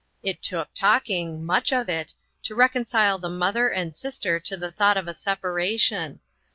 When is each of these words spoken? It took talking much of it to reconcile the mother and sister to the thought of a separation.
It 0.23 0.41
took 0.41 0.73
talking 0.73 1.45
much 1.45 1.71
of 1.71 1.87
it 1.87 2.15
to 2.45 2.55
reconcile 2.55 3.19
the 3.19 3.29
mother 3.29 3.69
and 3.69 3.95
sister 3.95 4.39
to 4.39 4.57
the 4.57 4.71
thought 4.71 4.97
of 4.97 5.07
a 5.07 5.13
separation. 5.13 6.21